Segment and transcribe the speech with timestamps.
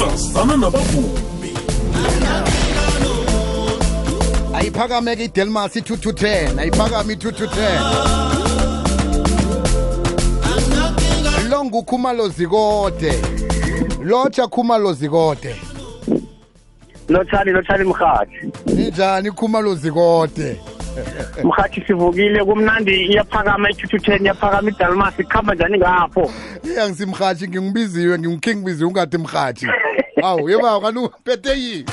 [0.00, 1.18] sasana nabavumi.
[4.54, 8.20] Ayiphakameke idelmas i-2 to 10 ayiphakame i-2 to 10
[11.50, 13.22] lo ngukhumalo zikode
[14.02, 15.56] lotsha khumalo zikode
[17.08, 20.60] lotshani lotshani mhathi ninjani khumalo zikode
[21.44, 26.30] mhathi sivukile kumnandi iyaphakama i-two to ten iyaphakama idalmas kuhamba njani ngapho?
[26.82, 29.66] Angisimrhatshi ngimbiziwe ngimkhe ngibiziwe ungathi mrhatshi
[30.22, 31.84] awu yeba kanti uphethe yini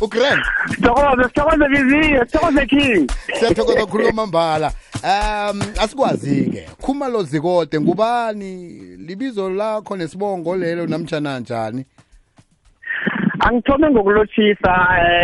[0.00, 3.10] ugrand sithokoze sithokoze biziwe sithokoze king.
[3.38, 4.72] Siyathokoza khuluma mbala
[5.04, 8.56] um asikwazi-ke khumalo zikode ngubani?
[8.96, 11.84] Libizo lakho nesibongo lelo namtshana njani?
[13.40, 14.72] Angithome ngokulotshisa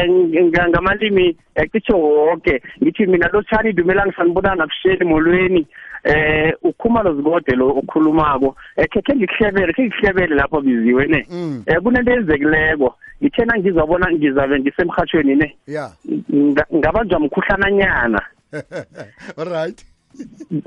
[0.09, 0.33] um
[0.69, 2.63] ngamalimi um cisho woke.
[2.83, 5.67] Ngithi mina lotshani dumela ngisanibona nabusheni molweni.
[6.05, 8.57] Eh ukhumalo zikode lo okhulumako.
[8.77, 11.27] Ekhe khe ngikuhlebele khe ngikuhlebele lapho biziwe ne.
[11.31, 11.63] Mm.
[11.67, 15.57] eh kunento ezekileko ngithena ngizabona ngizabe ngisemhathweni ne.
[15.67, 15.91] Ya
[16.33, 18.21] nga- ngabanjwa mkhuhlananyana
[19.39, 19.85] alright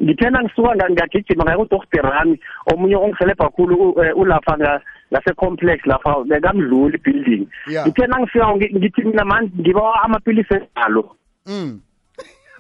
[0.01, 2.39] ngithena ngisuka nga- ngagijima ngaya kudokterami
[2.73, 7.85] omunye ongihelebha khulu u- eh, ulapha nga- ngase-complex lapha bekamdluli building Yeah.
[7.87, 11.15] ngithena ngifika ngi- ngithi mina mani ngibawa amapilisi evalo.
[11.45, 11.79] Mm.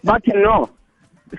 [0.03, 0.69] Bathi no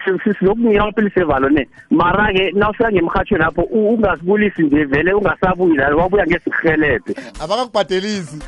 [0.04, 1.66] si- si- sizokunika amapilisi evalo ne?
[1.90, 8.38] Mara-ke nawufika ngemhathweni lapho u- ungasibulisi nje vele ungasabuyi la wabuya ngesikuhelebhe abakakubhadelisi.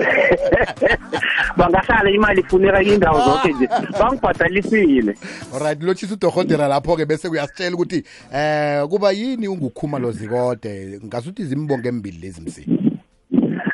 [1.56, 3.68] bangahlala imali ifuneka indawo zonke nje.
[4.00, 5.14] Bangibhadalisile.
[5.54, 12.18] Alright lotshisa udorhotera lapho-ke bese uyasitshela ukuthi eh kuba yini ungukhumalo zikode ngasuthi zimbongo embili
[12.18, 13.00] lezi msini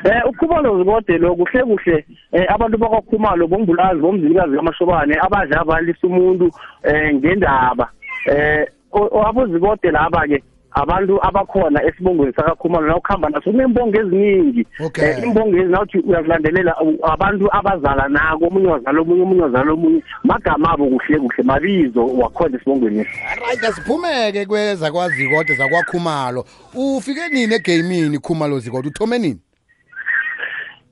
[0.03, 6.51] Eh ukhumalo zikode lo kuhle kuhle eh abantu bakwakhumalo bombulazi bomzilikazi kamashobane abadla abalisa umuntu
[6.83, 7.89] eh ngendaba.
[8.25, 8.67] Eh
[9.27, 14.67] abozikode laba ke abantu abakhona esibongweni sakakhumalo nawukhamba naso kunembongo eziningi.
[14.85, 15.09] Okay.
[15.09, 20.03] Eh, imbongo ezi nawuthi uyazilandelela u- abantu abazala nako omunye wazala omunye omunye wazala omunye
[20.23, 22.99] magama abo kuhle kuhle mabizo wakhona esibongweni.
[22.99, 26.45] Esi alright asiphumeke kwezakwazikode zakwakhumalo.
[26.75, 29.39] Ufike nini egamini khumalo zikode uthome nini?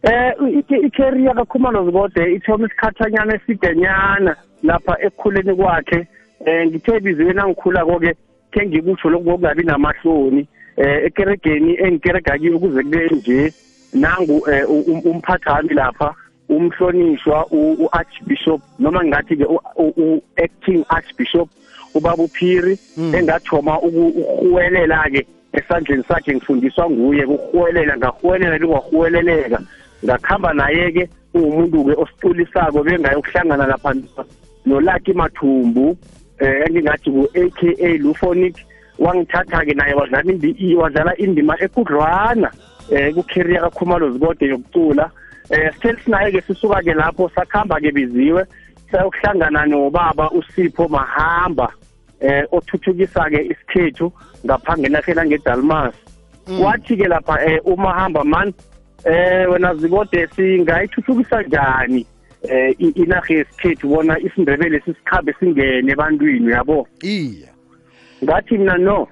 [0.03, 0.34] Eh
[0.69, 6.07] i- i-career kakhumalo zibode ithoma isikhathanyana esidenyana lapha ekukhuleni kwakhe.
[6.46, 7.86] Eh ngithe biziwe nangikhula
[8.56, 13.54] koke ke ngikutsho lokho ngokungabi namahloni eh ekeregeni engikerega kiyo kuze kube nje
[13.94, 16.14] nangu eh, u- um- umphathi wami lapha
[16.50, 19.46] umhlonishwa u- u-archbishop noma ngingathi ke
[19.78, 21.50] u-acting archbishop
[21.94, 29.60] ubaba uphiri engathoma ukuhuwelela ke esandleni sakhe ngifundiswa nguye kuhuwelela ngahuwelela lingwahuweleleka
[30.06, 33.96] ngakhamba naye-ke uwumuntu-ke osiculisako bengayokuhlangana lapha
[34.66, 35.98] nolaki mathumbu.
[36.40, 38.56] Eh engingathi ku-aka lufonic
[39.00, 42.51] wangithatha-ke naye wadlala indi- wadlala indima ekudlwana
[42.91, 45.12] eh kucareer kakhumalo zibode yokucula.
[45.50, 48.45] Eh sithe sinaye-ke sisuka-ke lapho sakuhamba-ke biziwe
[48.91, 51.69] sayokuhlangana nobaba usipho mahamba
[52.19, 54.12] eh othuthukisa-ke isikhethu
[54.45, 55.95] ngapha ngenarheni angedalmas
[56.45, 58.53] kwathi-ke lapha eh umahamba man
[59.06, 62.06] eh wena zibode singayithuthukisa njani?
[62.50, 66.88] Eh i- inarha yesikhethu bona isindebele sisikhambe singene ebantwini yabo?
[67.03, 67.50] Iya
[68.23, 69.07] ngathi mina no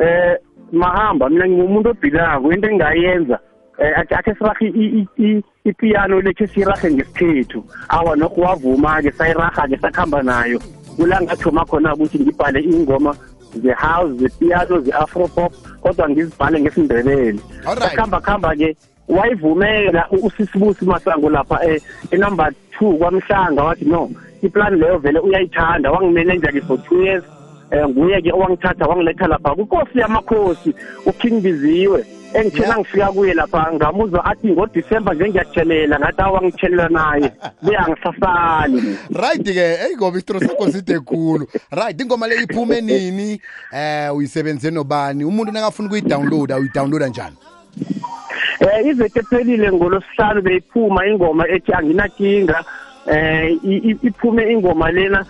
[0.00, 0.36] eh
[0.72, 3.38] mahamba mina ngingumuntu obhilako into engingayenza
[3.78, 7.64] eh athi akhe sirahe i- i- i- ipiano lekhe siyirahe ngesikhethu.
[7.88, 10.58] Awa nokho wavuma-ke sayiraha-ke sakuhamba nayo.
[10.96, 13.14] Kula ngathoma khona ukuthi ngibhale ingoma
[13.62, 17.38] ze-house ze-piano ze-afropop kodwa ngizibhale ngesindebele.
[17.66, 17.90] Alright.
[17.90, 18.76] sakuhamba kuhamba-ke
[19.08, 24.10] wayivumela u- usisibusi masango lapha eh, enumber two kwamhlanga wathi no
[24.42, 25.90] iplan leyo vele uyayithanda.
[25.90, 27.24] Wangimeneja-ke for two years
[27.72, 30.74] um nguye-ke owangithatha wangiletha lapha kunkosi yamakhosi
[31.06, 37.32] uking biziwe engithena ngifika kuye lapha ngamuzwa athi ngodisemba nje ngiyatshelela ngathi awangitshelela naye.
[37.62, 41.46] Beyangisasali right-ke eyi ngoba isitoro sakho side khulu.
[41.70, 43.40] Right ingoma le iphume nini?
[43.72, 45.24] Eh uyisebenze nobani?
[45.24, 47.36] Umuntu nakafuna ukuyidownloada uyidownloada njani?
[48.60, 52.64] Eh iveke ephelile ngolosihlanu beyiphuma ingoma ethi anginakinga.
[53.06, 55.24] Eh i- i- iphume ingoma lena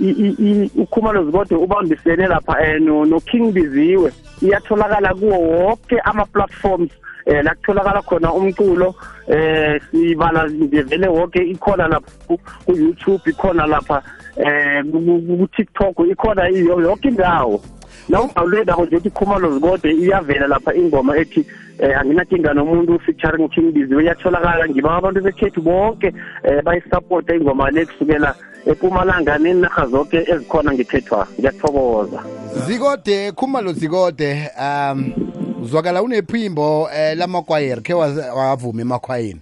[0.00, 5.98] i- i- i- ukhumalo zikode ubambisene lapha eh, no no King Biziwe iyatholakala kuwo wonke
[6.04, 6.90] ama platforms
[7.26, 8.94] eh la kutholakala khona umculo
[9.28, 14.02] eh sibala nje vele wonke ikhona lapha ku ku YouTube ikhona lapha
[14.36, 17.60] eh ku- ku ku- TikTok ikhona iyo yonke indawo.
[18.08, 21.46] Nawudawunloada nje uthi khumalo zikode iyavela lapha ingoma ethi
[21.78, 26.12] eh anginakinga nomuntu featuring King Biziwe iyatholakala ngiba abantu bekhethu bonke
[26.44, 28.34] eh bayisupport ingoma le kusukela
[28.66, 31.26] epumalanga nenarha zonke ezikhona ngekhethwa.
[31.38, 32.22] Ngiyathokoza.
[32.66, 34.50] Zikode khumalo zikode.
[34.60, 35.12] Um
[35.62, 39.40] uzwakala unephimbo eh lamakwayeri khe waze- wavuma emakhwayeni?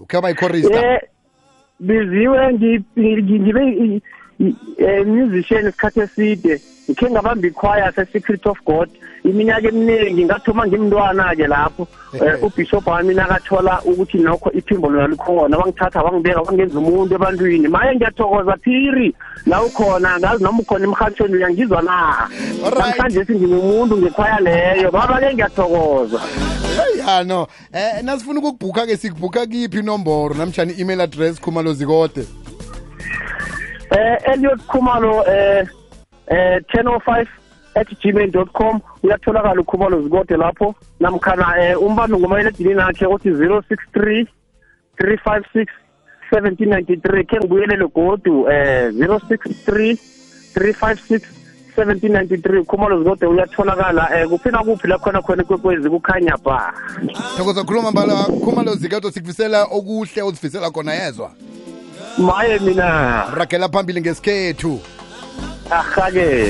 [0.00, 1.00] Ukhe waba yichorista eh
[1.80, 4.02] biziwe ngi- ngi- ngibe i-
[4.40, 6.60] i- eh, musician isikhathi eside.
[6.92, 8.90] Ngikhe ngabamba ichoir se-secret of god.
[9.24, 15.58] Iminyaka eminingi ngathoma ngimntwana-ke lapho um ubishop wami nakathola ukuthi nokho iphimbo lona likhona.
[15.58, 17.68] Wangithatha wangibeka wangenza umuntu ebantwini.
[17.68, 19.14] Maye ngiyathokoza phiri
[19.46, 22.28] la ukhona ngazi noma ukhona emhatshweni uyangizwa na?
[22.64, 22.78] Alright.
[22.78, 24.90] namhlanje singimumuntu ngekhwaya leyo.
[24.90, 26.20] Baba-ke ngiyathokoza.
[26.98, 27.46] Ya no.
[27.72, 30.34] Eh nasifuna ukukubhukha ke sikubhukha kiphi inomboro?
[30.34, 32.26] Namtshani i-email address khumalo zikode.
[33.90, 35.66] Eh Elliot Khumalo eh
[36.32, 37.26] eh 1005
[37.74, 40.74] at gmail.com uyatholakala ukhumalo zikode lapho.
[41.00, 44.26] Namkhana eh umbambi ngomayelekilini akhe othi 063
[44.98, 45.66] 356
[46.32, 49.96] 1793 ke ngibuyelele godu eh 063
[50.54, 51.20] 356
[51.76, 54.08] 1793 khumalo zikode uyatholakala.
[54.20, 56.72] Eh kuphina kuphi la khona khona kwekwezi kukhanya ba
[57.36, 58.14] thokoza khuluma mbala
[58.44, 61.30] khumalo zikode sikufisela okuhle ozifisela khona yezwa.
[62.18, 63.24] Maye mina.
[63.34, 64.80] Ragela phambili ngesikhethu.
[65.72, 66.48] las calles